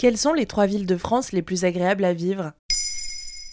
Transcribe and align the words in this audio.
Quelles 0.00 0.16
sont 0.16 0.32
les 0.32 0.46
trois 0.46 0.64
villes 0.64 0.86
de 0.86 0.96
France 0.96 1.30
les 1.32 1.42
plus 1.42 1.66
agréables 1.66 2.06
à 2.06 2.14
vivre? 2.14 2.54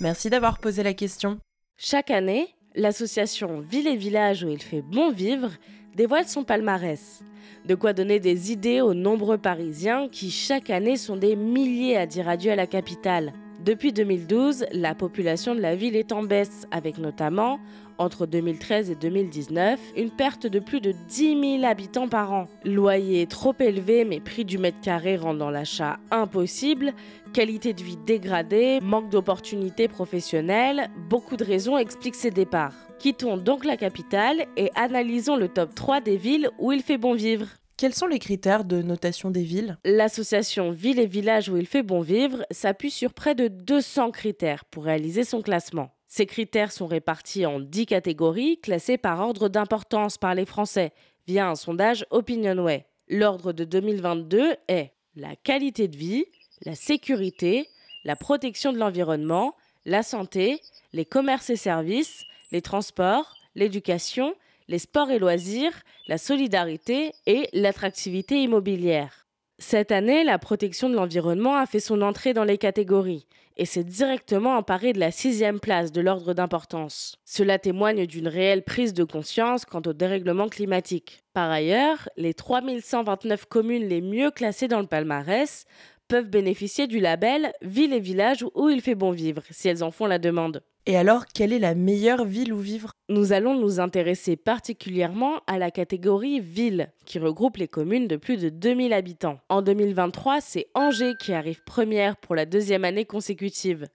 Merci 0.00 0.28
d'avoir 0.28 0.58
posé 0.58 0.82
la 0.82 0.92
question. 0.92 1.38
Chaque 1.76 2.10
année, 2.10 2.48
l'association 2.74 3.60
Ville 3.60 3.86
et 3.86 3.94
Village 3.94 4.42
où 4.42 4.48
il 4.48 4.60
fait 4.60 4.82
bon 4.82 5.12
vivre 5.12 5.52
dévoile 5.94 6.26
son 6.26 6.42
palmarès. 6.42 7.22
De 7.64 7.76
quoi 7.76 7.92
donner 7.92 8.18
des 8.18 8.50
idées 8.50 8.80
aux 8.80 8.92
nombreux 8.92 9.38
Parisiens 9.38 10.08
qui 10.08 10.32
chaque 10.32 10.70
année 10.70 10.96
sont 10.96 11.16
des 11.16 11.36
milliers 11.36 11.96
à 11.96 12.06
dire 12.06 12.28
adieu 12.28 12.50
à 12.50 12.56
la 12.56 12.66
capitale. 12.66 13.32
Depuis 13.64 13.92
2012, 13.92 14.66
la 14.72 14.92
population 14.92 15.54
de 15.54 15.60
la 15.60 15.76
ville 15.76 15.94
est 15.94 16.10
en 16.10 16.24
baisse, 16.24 16.66
avec 16.72 16.98
notamment, 16.98 17.60
entre 17.96 18.26
2013 18.26 18.90
et 18.90 18.96
2019, 18.96 19.78
une 19.96 20.10
perte 20.10 20.48
de 20.48 20.58
plus 20.58 20.80
de 20.80 20.92
10 21.08 21.58
000 21.60 21.64
habitants 21.64 22.08
par 22.08 22.32
an. 22.32 22.48
Loyer 22.64 23.24
trop 23.28 23.54
élevé 23.60 24.04
mais 24.04 24.18
prix 24.18 24.44
du 24.44 24.58
mètre 24.58 24.80
carré 24.80 25.16
rendant 25.16 25.48
l'achat 25.48 26.00
impossible, 26.10 26.92
qualité 27.32 27.72
de 27.72 27.84
vie 27.84 27.98
dégradée, 28.04 28.80
manque 28.82 29.10
d'opportunités 29.10 29.86
professionnelles, 29.86 30.90
beaucoup 31.08 31.36
de 31.36 31.44
raisons 31.44 31.78
expliquent 31.78 32.16
ces 32.16 32.32
départs. 32.32 32.74
Quittons 32.98 33.36
donc 33.36 33.64
la 33.64 33.76
capitale 33.76 34.46
et 34.56 34.70
analysons 34.74 35.36
le 35.36 35.46
top 35.46 35.72
3 35.72 36.00
des 36.00 36.16
villes 36.16 36.50
où 36.58 36.72
il 36.72 36.82
fait 36.82 36.98
bon 36.98 37.14
vivre. 37.14 37.46
Quels 37.82 37.96
sont 37.96 38.06
les 38.06 38.20
critères 38.20 38.64
de 38.64 38.80
notation 38.80 39.32
des 39.32 39.42
villes? 39.42 39.76
L'association 39.84 40.70
Ville 40.70 41.00
et 41.00 41.06
Village 41.08 41.48
où 41.48 41.56
il 41.56 41.66
fait 41.66 41.82
bon 41.82 42.00
vivre 42.00 42.46
s'appuie 42.52 42.92
sur 42.92 43.12
près 43.12 43.34
de 43.34 43.48
200 43.48 44.12
critères 44.12 44.64
pour 44.66 44.84
réaliser 44.84 45.24
son 45.24 45.42
classement. 45.42 45.90
Ces 46.06 46.26
critères 46.26 46.70
sont 46.70 46.86
répartis 46.86 47.44
en 47.44 47.58
10 47.58 47.86
catégories 47.86 48.60
classées 48.60 48.98
par 48.98 49.18
ordre 49.18 49.48
d'importance 49.48 50.16
par 50.16 50.36
les 50.36 50.44
Français 50.44 50.92
via 51.26 51.48
un 51.48 51.56
sondage 51.56 52.06
OpinionWay. 52.10 52.86
L'ordre 53.08 53.52
de 53.52 53.64
2022 53.64 54.54
est 54.68 54.92
la 55.16 55.34
qualité 55.34 55.88
de 55.88 55.96
vie, 55.96 56.26
la 56.64 56.76
sécurité, 56.76 57.66
la 58.04 58.14
protection 58.14 58.72
de 58.72 58.78
l'environnement, 58.78 59.56
la 59.86 60.04
santé, 60.04 60.60
les 60.92 61.04
commerces 61.04 61.50
et 61.50 61.56
services, 61.56 62.22
les 62.52 62.62
transports, 62.62 63.34
l'éducation, 63.56 64.36
les 64.68 64.78
sports 64.78 65.10
et 65.10 65.18
loisirs, 65.18 65.82
la 66.08 66.18
solidarité 66.18 67.12
et 67.26 67.48
l'attractivité 67.52 68.42
immobilière. 68.42 69.26
Cette 69.58 69.92
année, 69.92 70.24
la 70.24 70.38
protection 70.38 70.88
de 70.88 70.96
l'environnement 70.96 71.56
a 71.56 71.66
fait 71.66 71.80
son 71.80 72.02
entrée 72.02 72.34
dans 72.34 72.44
les 72.44 72.58
catégories 72.58 73.26
et 73.56 73.64
s'est 73.64 73.84
directement 73.84 74.56
emparée 74.56 74.92
de 74.92 74.98
la 74.98 75.10
sixième 75.10 75.60
place 75.60 75.92
de 75.92 76.00
l'ordre 76.00 76.34
d'importance. 76.34 77.16
Cela 77.24 77.58
témoigne 77.58 78.06
d'une 78.06 78.28
réelle 78.28 78.64
prise 78.64 78.94
de 78.94 79.04
conscience 79.04 79.64
quant 79.64 79.82
au 79.86 79.92
dérèglement 79.92 80.48
climatique. 80.48 81.22
Par 81.32 81.50
ailleurs, 81.50 82.08
les 82.16 82.34
3129 82.34 83.46
communes 83.46 83.88
les 83.88 84.00
mieux 84.00 84.30
classées 84.30 84.68
dans 84.68 84.80
le 84.80 84.86
palmarès 84.86 85.64
peuvent 86.08 86.28
bénéficier 86.28 86.86
du 86.86 86.98
label 86.98 87.52
Ville 87.62 87.92
et 87.92 88.00
village 88.00 88.44
où 88.54 88.68
il 88.68 88.80
fait 88.80 88.94
bon 88.94 89.12
vivre, 89.12 89.42
si 89.50 89.68
elles 89.68 89.84
en 89.84 89.90
font 89.90 90.06
la 90.06 90.18
demande. 90.18 90.62
Et 90.84 90.96
alors, 90.96 91.26
quelle 91.26 91.52
est 91.52 91.60
la 91.60 91.76
meilleure 91.76 92.24
ville 92.24 92.52
où 92.52 92.58
vivre? 92.58 92.90
Nous 93.08 93.32
allons 93.32 93.54
nous 93.54 93.78
intéresser 93.78 94.34
particulièrement 94.34 95.40
à 95.46 95.56
la 95.56 95.70
catégorie 95.70 96.40
ville, 96.40 96.90
qui 97.06 97.20
regroupe 97.20 97.58
les 97.58 97.68
communes 97.68 98.08
de 98.08 98.16
plus 98.16 98.36
de 98.36 98.48
2000 98.48 98.92
habitants. 98.92 99.38
En 99.48 99.62
2023, 99.62 100.40
c'est 100.40 100.66
Angers 100.74 101.14
qui 101.20 101.34
arrive 101.34 101.62
première 101.62 102.16
pour 102.16 102.34
la 102.34 102.46
deuxième 102.46 102.84
année 102.84 103.04
consécutive. 103.04 103.86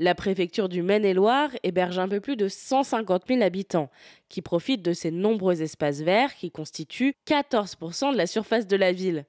La 0.00 0.16
préfecture 0.16 0.68
du 0.68 0.82
Maine-et-Loire 0.82 1.50
héberge 1.62 2.00
un 2.00 2.08
peu 2.08 2.20
plus 2.20 2.36
de 2.36 2.48
150 2.48 3.28
000 3.28 3.42
habitants, 3.42 3.90
qui 4.28 4.42
profitent 4.42 4.82
de 4.82 4.92
ces 4.92 5.12
nombreux 5.12 5.62
espaces 5.62 6.00
verts 6.00 6.34
qui 6.34 6.50
constituent 6.50 7.14
14% 7.28 8.12
de 8.12 8.16
la 8.16 8.26
surface 8.26 8.66
de 8.66 8.76
la 8.76 8.90
ville. 8.90 9.24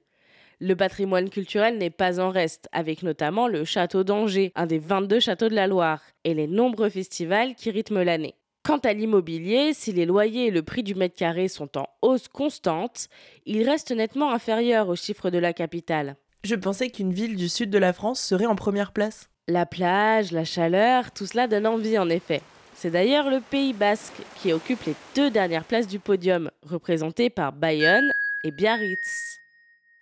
Le 0.58 0.74
patrimoine 0.74 1.28
culturel 1.28 1.76
n'est 1.76 1.90
pas 1.90 2.18
en 2.18 2.30
reste, 2.30 2.66
avec 2.72 3.02
notamment 3.02 3.46
le 3.46 3.66
château 3.66 4.04
d'Angers, 4.04 4.52
un 4.54 4.64
des 4.64 4.78
22 4.78 5.20
châteaux 5.20 5.50
de 5.50 5.54
la 5.54 5.66
Loire, 5.66 6.00
et 6.24 6.32
les 6.32 6.46
nombreux 6.46 6.88
festivals 6.88 7.54
qui 7.54 7.70
rythment 7.70 8.02
l'année. 8.02 8.36
Quant 8.64 8.78
à 8.78 8.94
l'immobilier, 8.94 9.74
si 9.74 9.92
les 9.92 10.06
loyers 10.06 10.46
et 10.46 10.50
le 10.50 10.62
prix 10.62 10.82
du 10.82 10.94
mètre 10.94 11.14
carré 11.14 11.48
sont 11.48 11.76
en 11.76 11.86
hausse 12.00 12.28
constante, 12.28 13.08
il 13.44 13.68
reste 13.68 13.92
nettement 13.92 14.32
inférieur 14.32 14.88
aux 14.88 14.96
chiffres 14.96 15.28
de 15.28 15.36
la 15.36 15.52
capitale. 15.52 16.16
Je 16.42 16.54
pensais 16.54 16.88
qu'une 16.88 17.12
ville 17.12 17.36
du 17.36 17.50
sud 17.50 17.68
de 17.68 17.78
la 17.78 17.92
France 17.92 18.20
serait 18.20 18.46
en 18.46 18.56
première 18.56 18.92
place. 18.92 19.28
La 19.48 19.66
plage, 19.66 20.32
la 20.32 20.44
chaleur, 20.44 21.12
tout 21.12 21.26
cela 21.26 21.48
donne 21.48 21.66
envie 21.66 21.98
en 21.98 22.08
effet. 22.08 22.40
C'est 22.74 22.90
d'ailleurs 22.90 23.28
le 23.28 23.40
Pays 23.40 23.74
basque 23.74 24.22
qui 24.40 24.54
occupe 24.54 24.84
les 24.84 24.94
deux 25.14 25.30
dernières 25.30 25.64
places 25.64 25.86
du 25.86 25.98
podium, 25.98 26.50
représentés 26.62 27.28
par 27.28 27.52
Bayonne 27.52 28.10
et 28.42 28.50
Biarritz. 28.50 29.38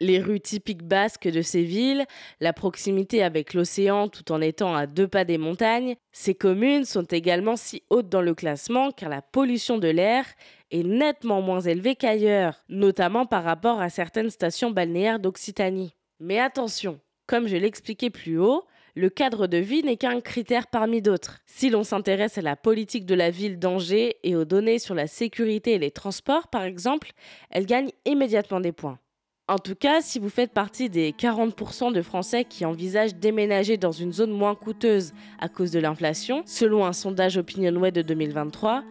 Les 0.01 0.19
rues 0.19 0.41
typiques 0.41 0.83
basques 0.83 1.29
de 1.29 1.41
ces 1.41 1.63
villes, 1.63 2.05
la 2.41 2.53
proximité 2.53 3.23
avec 3.23 3.55
l'océan 3.55 4.09
tout 4.09 4.33
en 4.33 4.41
étant 4.41 4.75
à 4.75 4.87
deux 4.87 5.07
pas 5.07 5.25
des 5.25 5.39
montagnes, 5.39 5.95
ces 6.13 6.35
communes 6.35 6.85
sont 6.85 7.05
également 7.05 7.57
si 7.57 7.83
hautes 7.91 8.09
dans 8.09 8.21
le 8.21 8.35
classement 8.35 8.91
car 8.91 9.09
la 9.09 9.23
pollution 9.23 9.79
de 9.79 9.89
l'air 9.89 10.25
est 10.71 10.83
nettement 10.83 11.41
moins 11.43 11.61
élevée 11.61 11.95
qu'ailleurs, 11.95 12.65
notamment 12.69 13.27
par 13.27 13.45
rapport 13.45 13.81
à 13.81 13.89
certaines 13.89 14.31
stations 14.31 14.71
balnéaires 14.71 15.21
d'Occitanie. 15.21 15.95
Mais 16.19 16.41
attention, 16.41 16.99
comme 17.27 17.47
je 17.47 17.57
l'expliquais 17.57 18.11
plus 18.11 18.39
haut, 18.39 18.65
le 18.97 19.11
cadre 19.11 19.47
de 19.47 19.59
vie 19.59 19.83
n'est 19.83 19.97
qu'un 19.97 20.21
critère 20.21 20.69
parmi 20.69 21.03
d'autres. 21.03 21.41
Si 21.47 21.69
l'on 21.69 21.83
s'intéresse 21.83 22.39
à 22.39 22.43
la 22.43 22.57
politique 22.57 23.07
de 23.07 23.15
la 23.15 23.31
ville 23.31 23.59
d'Angers 23.59 24.17
et 24.23 24.37
aux 24.37 24.45
données 24.45 24.79
sur 24.79 24.95
la 24.95 25.07
sécurité 25.07 25.73
et 25.73 25.79
les 25.79 25.91
transports, 25.91 26.49
par 26.49 26.63
exemple, 26.63 27.11
elle 27.51 27.67
gagne 27.67 27.91
immédiatement 28.05 28.61
des 28.61 28.73
points. 28.73 28.99
En 29.47 29.59
tout 29.59 29.75
cas, 29.75 30.01
si 30.01 30.19
vous 30.19 30.31
faites 30.31 30.53
partie 30.53 30.89
des 30.89 31.13
40% 31.13 31.93
de 31.93 32.01
Français 32.01 32.47
qui 32.47 32.65
envisagent 32.65 33.15
déménager 33.15 33.77
dans 33.77 33.93
une 33.93 34.11
zone 34.11 34.31
moins 34.31 34.55
coûteuse 34.55 35.13
à 35.39 35.51
cause 35.51 35.71
de 35.71 35.79
l'inflation, 35.79 36.43
selon 36.47 36.87
un 36.87 36.95
sondage 36.95 37.37
OpinionWay 37.37 37.93
de 37.93 38.01
2023, 38.01 38.83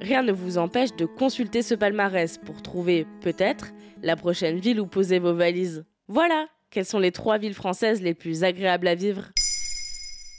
rien 0.00 0.24
ne 0.24 0.32
vous 0.32 0.58
empêche 0.58 0.96
de 0.96 1.06
consulter 1.06 1.62
ce 1.62 1.76
palmarès 1.76 2.38
pour 2.38 2.60
trouver, 2.60 3.06
peut-être, 3.20 3.68
la 4.02 4.16
prochaine 4.16 4.58
ville 4.58 4.80
où 4.80 4.86
poser 4.88 5.20
vos 5.20 5.34
valises. 5.34 5.84
Voilà, 6.08 6.48
quelles 6.70 6.86
sont 6.86 6.98
les 6.98 7.12
trois 7.12 7.38
villes 7.38 7.54
françaises 7.54 8.02
les 8.02 8.14
plus 8.14 8.42
agréables 8.42 8.88
à 8.88 8.96
vivre? 8.96 9.30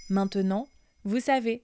Maintenant, 0.09 0.67
vous 1.05 1.22
savez. 1.22 1.63